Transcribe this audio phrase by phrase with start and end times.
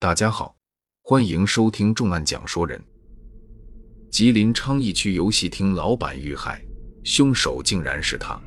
[0.00, 0.54] 大家好，
[1.02, 2.80] 欢迎收听重案讲说人。
[4.12, 6.64] 吉林昌邑区游戏厅老板遇害，
[7.02, 8.40] 凶手竟然是他。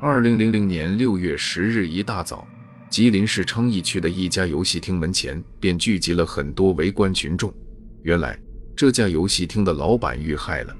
[0.00, 2.48] 二零零零年六月十日一大早，
[2.88, 7.52] 吉林市昌邑区的一家游戏厅门前便聚集了很多围观群众。
[8.00, 8.40] 原来，
[8.74, 10.74] 这家游戏厅的老板遇害了。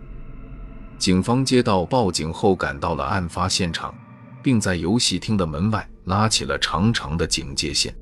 [0.96, 3.94] 警方接到报警后，赶到了案发现场，
[4.42, 7.94] 并在游戏厅的门外拉起了长长的警戒线。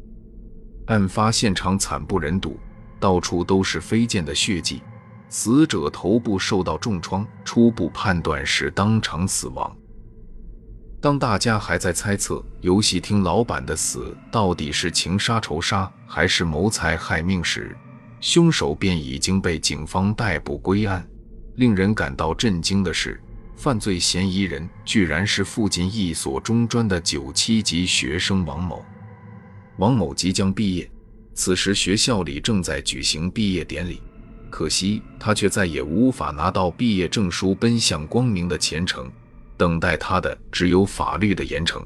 [0.86, 2.58] 案发现场惨不忍睹，
[3.00, 4.82] 到处都是飞溅的血迹，
[5.28, 9.74] 死者头部受到重创，初步判断是当场死亡。
[11.00, 17.76] 当大家还在猜测游戏厅老板的死到底是情杀、仇杀还是谋财害命时，
[18.20, 21.06] 凶手便已经被警方逮捕归案。
[21.56, 23.20] 令人感到震惊的是，
[23.54, 28.84] 犯罪嫌疑人居然是附近一所中专的九七级学生王某。
[29.78, 30.90] 王某即将毕业，
[31.34, 34.00] 此时学校里正在举行毕业典礼，
[34.50, 39.10] 可惜他却再也无法拿到毕业证书，奔向光明的前程。
[39.56, 41.80] 等待他的只有法律的严惩。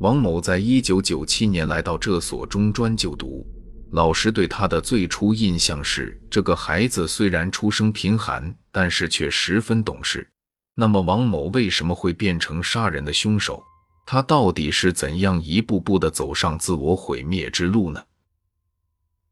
[0.00, 3.46] 王某在一九九七年来到这所中专就读，
[3.92, 10.28] 老师对他的最初印象是，这个孩子虽然出生贫寒，但是却十分懂事。
[10.74, 13.62] 那么，王某为什么会变成杀人的凶手？
[14.06, 18.00] 他到底是怎样一步步的走上自我毁灭之路呢？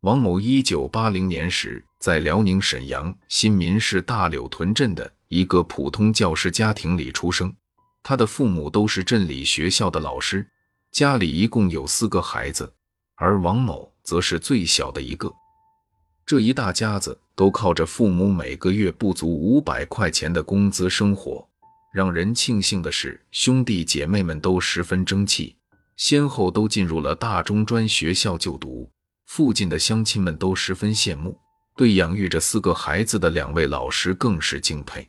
[0.00, 7.55] 王某一九八零年时在辽宁沈阳新民市大柳屯镇的一个普通教师家庭里出生，
[8.02, 10.47] 他的父母都是镇里学校的老师，
[10.91, 12.70] 家里一共有四个孩子，
[13.14, 15.33] 而王某则是最小的一个。
[16.27, 21.48] 这一大家子都靠着父母每个月不足五百块钱的工资生活。
[21.95, 25.55] 让人庆幸的是，兄弟姐妹们都十分争气，
[25.97, 28.91] 先后都进入了大中专学校就读。
[29.27, 31.39] 附近的乡亲们都十分羡慕，
[31.77, 35.09] 对养育着四个孩子的两位老师更是敬佩。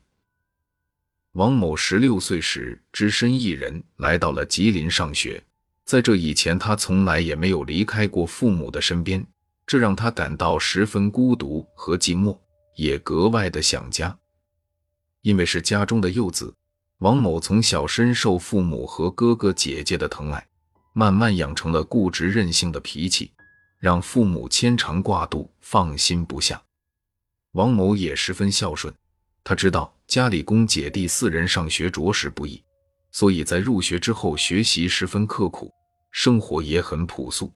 [1.31, 5.43] 王某十六岁时只身一人来到了吉林上学，
[5.85, 9.25] 在这以前，他从来也没有离开过父母的身边，
[9.65, 12.37] 这让他感到十分孤独和寂寞，
[12.75, 14.15] 也格外的想家。
[15.23, 16.53] 因为是家中的幼子。
[16.99, 20.47] 王某从小深受父母和哥哥姐姐的疼爱，
[20.93, 23.33] 慢慢养成了固执任性的脾气，
[23.79, 26.61] 让父母牵肠挂肚、放心不下。
[27.51, 28.93] 王某也十分孝顺，
[29.43, 32.63] 他知道家里供姐弟四人上学着实不易，
[33.11, 35.69] 所以在入学之后学习十分刻苦，
[36.11, 37.51] 生活也很朴素。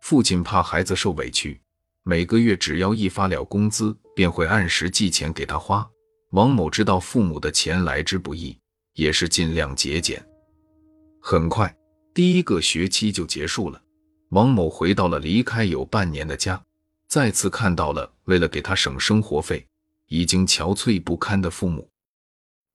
[0.00, 1.60] 父亲怕孩子受委屈，
[2.04, 5.84] 每个月只要一发了工资，便会按时寄钱给他花。
[6.34, 8.58] 王某知道父母的钱来之不易，
[8.94, 10.20] 也是尽量节俭。
[11.20, 11.72] 很快，
[12.12, 13.80] 第一个学期就结束了。
[14.30, 16.60] 王某回到了离开有半年的家，
[17.06, 19.64] 再次看到了为了给他省生活费，
[20.08, 21.88] 已经憔悴不堪的父母。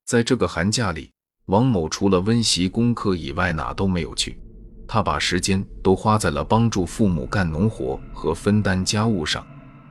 [0.06, 1.12] 在这个寒假里，
[1.48, 4.40] 王某除了温习功课以外，哪都没有去。
[4.88, 9.46] 他把时间都花在了帮助父母干农活和分担家务上，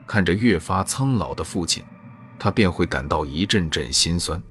[0.07, 1.83] 看着越发苍老的父亲。
[2.39, 4.41] 他便会感到一阵阵心酸。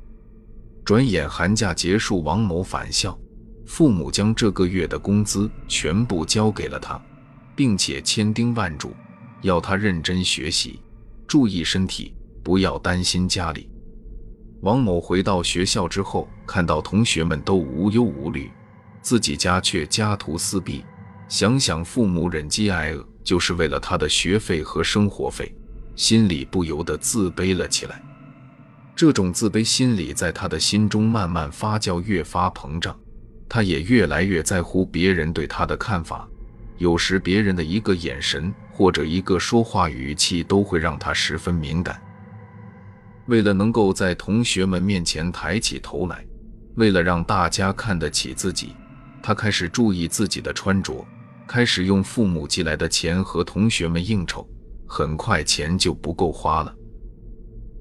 [0.84, 3.19] 转眼寒假结束，王某返校，
[3.66, 7.00] 父母将这个月的工资全部交给了他，
[7.56, 8.94] 并且千叮万嘱，
[9.43, 10.81] 要他认真学习，
[11.27, 13.69] 注意身体，不要担心家里。
[14.62, 18.50] 王某回到学校之后，看到同学们都无忧无虑，
[19.03, 20.84] 自己家却家徒四壁，
[21.28, 25.54] 想想父母忍饥挨饿，就是为了他的学费和生活费。
[25.98, 28.00] 心里不由得自卑了起来，
[28.94, 32.97] 这种自卑心理在他的心中慢慢发酵，越发膨胀。
[33.48, 36.28] 他也越来越在乎别人对他的看法，
[36.76, 42.00] 有时别人的一个眼神或者一个说话语气都会让他十分敏感。
[43.26, 46.25] 为了能够在同学们面前抬起头来，
[46.76, 48.72] 为了让大家看得起自己，
[49.20, 51.04] 他开始注意自己的穿着，
[51.44, 54.48] 开始用父母寄来的钱和同学们应酬。
[54.88, 56.74] 很快钱就不够花了。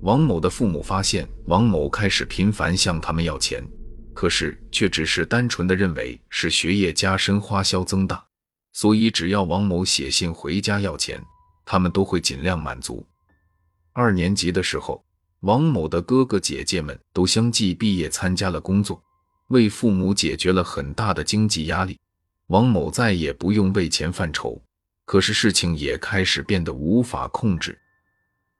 [0.01, 3.65] 王某的父母发现王某开始频繁向他们要钱，
[4.13, 8.23] 可是却只是单纯的认为是学业加深，花销增大，
[8.73, 11.19] 所以只要王某写信回家要钱，
[11.65, 13.03] 他们都会尽量满足。
[13.93, 15.03] 二年级的时候，
[15.39, 19.01] 王某的哥哥姐姐们都相继毕业参加了工作，
[19.47, 21.97] 为父母解决了很大的经济压力，
[22.49, 24.61] 王某再也不用为钱犯愁。
[25.07, 27.79] 可是事情也开始变得无法控制，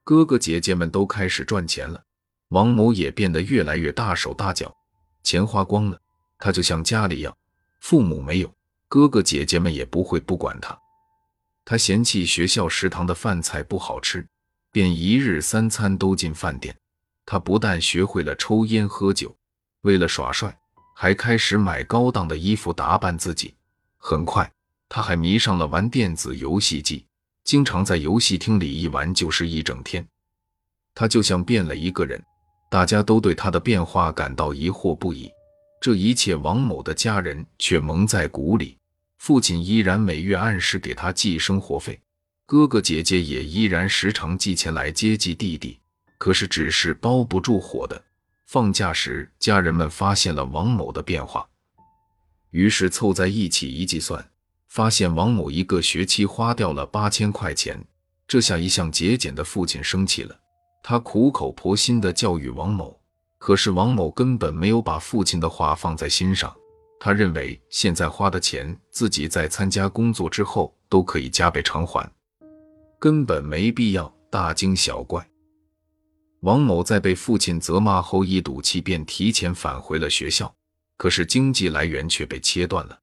[0.02, 2.02] 哥哥姐姐们都开始赚钱了，
[2.48, 4.74] 王某也变得越来越大手大脚，
[5.22, 6.00] 钱花光了，
[6.38, 7.36] 他就向家里要，
[7.80, 8.50] 父母没有，
[8.88, 10.76] 哥哥姐姐们也不会不管他。
[11.66, 14.26] 他嫌弃学校食堂的饭菜不好吃，
[14.72, 16.74] 便一日三餐都进饭店。
[17.26, 19.36] 他不但学会了抽烟喝酒，
[19.82, 20.58] 为了耍帅，
[20.96, 23.54] 还开始买高档的衣服打扮自己。
[23.98, 24.50] 很快，
[24.88, 27.04] 他还迷上了玩电子游戏机，
[27.44, 30.06] 经常在游戏厅里一玩就是一整天。
[30.94, 32.22] 他就像变了一个人，
[32.70, 35.30] 大家都对他的变化感到疑惑不已。
[35.80, 38.76] 这一切，王某的家人却蒙在鼓里。
[39.18, 42.00] 父亲依然每月按时给他寄生活费，
[42.46, 45.78] 哥哥姐姐也依然时常寄钱来接济弟弟。
[46.18, 48.02] 可是纸是包不住火的。
[48.46, 51.48] 放假时，家人们发现了王某的变化，
[52.50, 54.28] 于是凑在一起一计算，
[54.68, 57.82] 发现王某一个学期花掉了八千块钱。
[58.26, 60.38] 这下一向节俭的父亲生气了。
[60.82, 62.98] 他苦口婆心地教育王某，
[63.38, 66.54] 可是王某根本没有把父亲的话放在心上。
[67.00, 72.10] 他认为现在花的钱，自己在参加工作之后都可以加倍偿还，
[72.98, 75.26] 根本没必要大惊小怪。
[76.40, 80.52] 王某在被父亲责骂后，一赌气便提前返回了学校，
[80.96, 82.98] 可是经济来源却被切断了。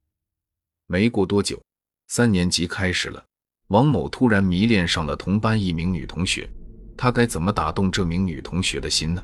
[0.88, 1.60] 没过多久，
[2.06, 3.24] 三年级开始了，
[3.68, 6.48] 王某突然迷恋上了同班一名女同学。
[6.96, 9.22] 他该怎么打动这名女同学的心呢？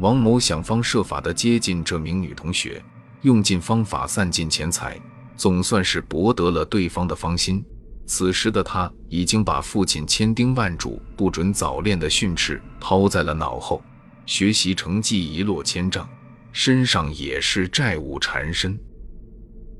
[0.00, 2.82] 王某想方设法地接近这名女同学，
[3.20, 4.98] 用尽方法，散尽钱财，
[5.36, 7.62] 总算是博得了对方的芳心。
[8.06, 13.82] 此时的他已经把父亲千叮万嘱不准早恋的训斥抛在了脑后，
[14.24, 16.08] 学习成绩一落千丈，
[16.52, 18.78] 身上也是债务缠身。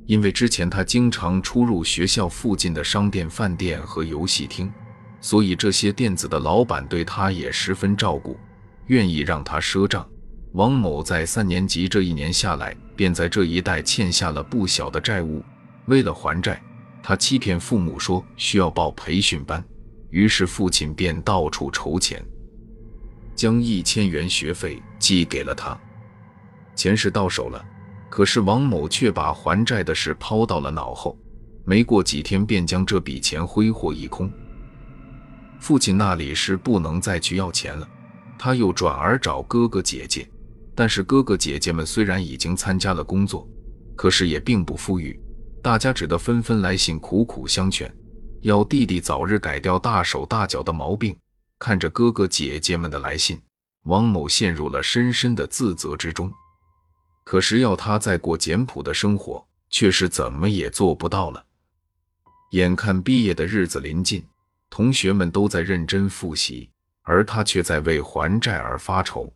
[0.06, 4.72] 因为之前他经常出入学校附近的商店、饭店和游戏厅。
[5.20, 8.38] 所以这些店子的老板对他也十分照顾，
[8.88, 10.06] 愿意让他赊账。
[10.52, 15.42] 王某在三年级这一年下来，便在这一带欠下了不小的债务。
[15.86, 16.62] 为了还债，
[17.02, 19.64] 他欺骗父母说需要报培训班，
[20.10, 22.22] 于是父亲便到处筹钱，
[23.34, 25.74] 将一千元学费寄给了他。
[26.76, 27.64] 钱是到手了，
[28.14, 31.18] 可是王某却把还债的事抛到了脑后，
[31.64, 34.30] 没过几天便将这笔钱挥霍一空。
[35.58, 37.88] 父亲那里是不能再去要钱了，
[38.38, 40.30] 他又转而找哥哥姐姐，
[40.76, 43.48] 但是哥哥姐姐们虽然已经参加了工作，
[43.96, 45.20] 可是也并不富裕，
[45.60, 47.92] 大家只得纷纷来信苦苦相劝，
[48.42, 51.16] 要弟弟早日改掉大手大脚的毛病。
[51.58, 53.42] 看着哥哥姐姐们的来信，
[53.86, 56.32] 王某陷入了深深的自责之中。
[57.24, 61.44] 可是要他再过简朴的生活，却是怎么也做不到了。
[62.50, 64.24] 眼看毕业的日子临近。
[64.70, 66.68] 同学们都在认真复习，
[67.02, 69.32] 而他却在为还债而发愁。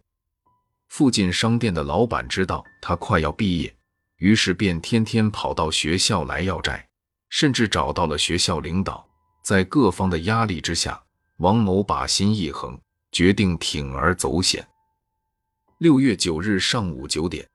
[0.89, 3.73] 附近商店的老板知道他快要毕业，
[4.17, 6.85] 于是便天天跑到学校来要债，
[7.29, 9.07] 甚至找到了学校领导。
[9.45, 11.01] 在各方的压力之下，
[11.37, 12.77] 王某把心一横，
[13.13, 14.67] 决定铤而走险。
[15.79, 17.49] 六月九日上午九点，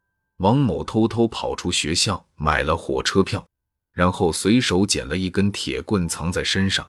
[0.43, 3.47] 王某偷偷跑出学校，买了火车票，
[3.93, 6.85] 然后随手捡了一根铁棍藏在身上。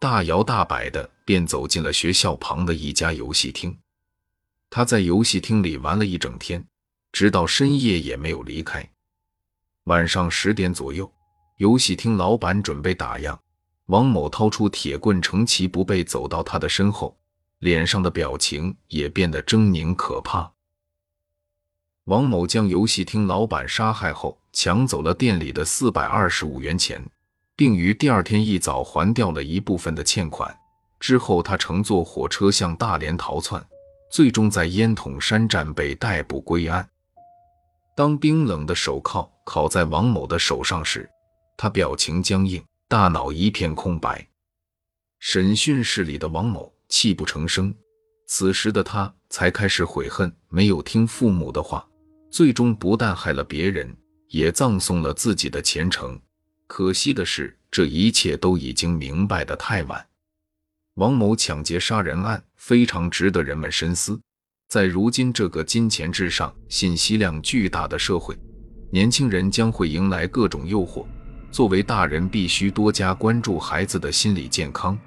[0.00, 3.76] 大摇大摆的便走进了学校旁的一家游戏厅。
[4.70, 6.66] 他在游戏厅里玩了一整天，
[7.12, 8.88] 直到深夜也没有离开。
[9.84, 11.12] 晚上十点左右，
[11.58, 13.36] 游戏厅老板准备打烊，
[13.86, 17.14] 王某掏出铁棍，乘其不备走到他的身后，
[17.58, 20.53] 脸上的表情也变得狰狞可怕。
[22.04, 27.02] 王某将游戏厅老板杀害后，抢走了店里的四百二十五元钱。
[27.56, 30.54] 并于第二天一早还掉了一部分的欠款。
[30.98, 33.64] 之后，他乘坐火车向大连逃窜，
[34.10, 36.88] 最终在烟筒山站被逮捕归案。
[37.96, 41.08] 当冰冷的手铐铐在王某的手上时，
[41.56, 44.26] 他表情僵硬，大脑一片空白。
[45.20, 47.72] 审讯室里的王某泣不成声。
[48.26, 51.86] 此时的他才开始悔恨，没有听父母的话，
[52.34, 56.20] 最终不但害了别人，也葬送了自己的前程。
[56.66, 60.04] 可惜的是，这一切都已经明白的太晚。
[60.94, 64.20] 王某抢劫杀人案非常值得人们深思。
[64.68, 68.36] 在如今这个金钱至上、信息量巨大的社会，
[68.90, 71.06] 年轻人将会迎来各种诱惑。
[71.52, 74.98] 作为大人，必须多加关注孩子的心理健康，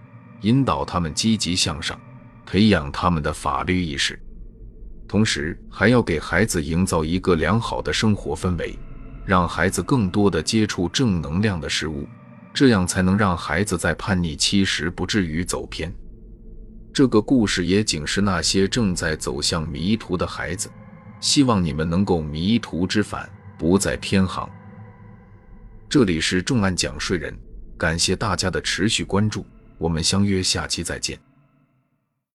[0.43, 1.99] 引导他们积极向上，
[2.45, 4.17] 培养他们的法律意识，
[5.07, 8.77] 同时还要给孩子营造一个良好的生活氛围。
[9.25, 12.07] 让孩子更多的接触正能量的事物，
[12.53, 15.93] 这样才能让孩子在叛逆期时不至于走偏。
[16.93, 20.69] 这个故事也警示那些正在走向迷途的孩子，
[21.19, 24.49] 希望你们能够迷途知返，不再偏航。
[25.89, 27.37] 这里是重案讲税人，
[27.77, 29.45] 感谢大家的持续关注，
[29.77, 31.26] 我们相约下期再见。